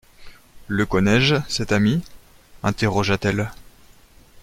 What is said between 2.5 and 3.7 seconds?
interrogea-t-elle.